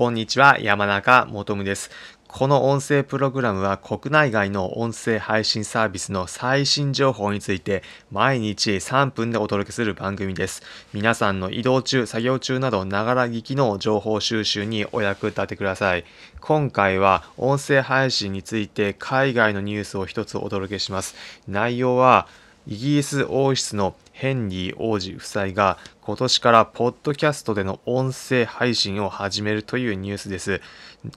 [0.00, 1.90] こんにちは、山中もとむです。
[2.26, 10.62] この音声プログラムは国内外の音声配信サービスの最新情報について毎日3分でお届けする番組です。
[10.94, 16.06] 皆さんの移動中、作業中などながら聞きの情報収集にお役立てください。
[16.40, 21.14] 今回は音声配信について海外のニュースを一つお届けします。
[21.46, 22.26] 内容は
[22.66, 30.60] イギリス王室のヘンリー王子夫妻が今年からポッドキャストでの音声配信を始めるというニュースです。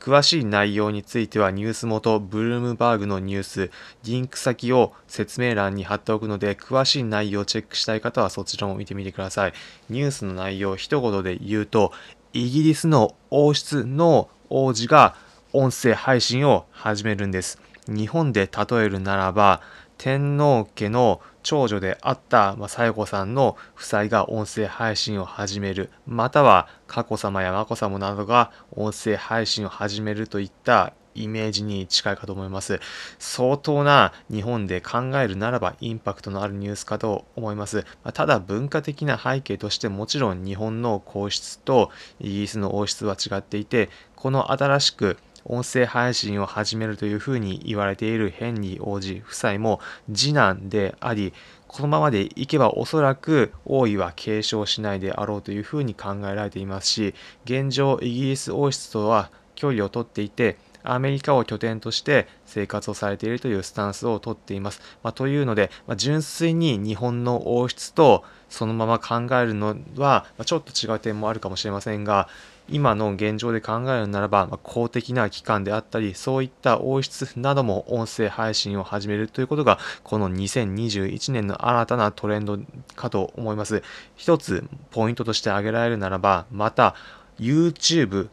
[0.00, 3.70] 詳しい内容についてはニュース元ブルームバーグのニュース、
[4.02, 9.52] リンク先を説明欄に貼っておくので、詳しい内容をチェックしたい方はそちらも見てみてください。
[9.90, 11.92] ニュースの内容を一言で言うと、
[12.32, 15.14] イギリスの王室の王子が
[15.52, 17.60] 音声配信を始めるんです。
[17.86, 19.62] 日本で例えるならば、
[19.98, 32.80] 天皇家の長女であった、まあ、佐子さんの夫妻が音声配信を始める、または佳子さまや眞子さまなどが音声配信を始めるといったイメージに近いかと思います。
[33.18, 37.84] 相当な日本で考えるならばインパクトのあるニュースかと思います。
[38.14, 45.16] ただ文化的な背景としてもちろん日本の皇室とイギリスの王室は違っていて、この新しく
[45.48, 49.80] 音声配信を始めるというふうに言われているヘンリー王子夫妻も
[50.12, 51.32] 次男であり、
[51.66, 64.80] このままでいけばおそらく王位は継承しないであろうというふうに考えられていますし、現状イギリス王室とは距離をとっていて、アメリカを拠点として生活をされているというスタンスをとっています。
[65.02, 72.28] まあ、というので、まあ、純粋に日本の王室とそのまま考えるのは、ま、ちょっと違う点もあるかもしれませんが、
[72.70, 82.58] 今の現状で考えるならば、まあ、公的な機関であったり、そういった王室なども音声配信を始めるということが、この2021年の新たなトレンド
[82.94, 83.82] かと思います。
[84.16, 86.94] 一つポイントとして挙げられるならば、また
[87.38, 88.28] YouTube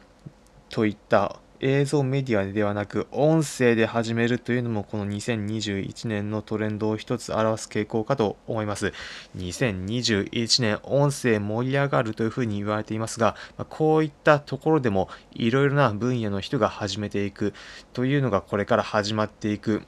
[0.70, 8.94] といった映像メディアではなく音声で始めるというのもこの2021年のトレンドを一つ表す傾向かと思います。
[9.38, 13.36] 2021年音声盛り上がるというふうに言われていますが、
[13.70, 17.54] こういったところでもいろいろな分野の人が始めていく
[17.94, 19.84] というのがこれから始まっていく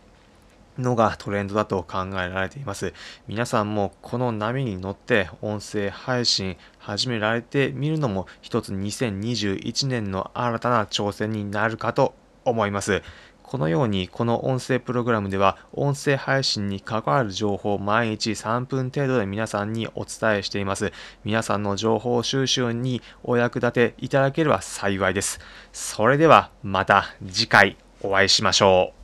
[0.77, 2.93] のがトレンドだと考えられています。
[3.27, 12.13] 皆さんもこの波に乗って音声配信始められてみるのも一つ2021年の新たな挑戦になるかと
[12.45, 13.01] 思います。
[13.47, 20.91] このようにこの音声プログラムでは音声配信に関わる情報を毎日3分程度で皆さんにお伝えしています。
[21.23, 25.39] 皆さんの情報収集にお役立ていただければ幸いです。
[25.71, 28.96] それではまた次回お会いしましょう。